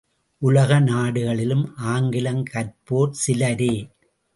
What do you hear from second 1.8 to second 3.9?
ஆங்கிலம், கற்போர் சிலரே!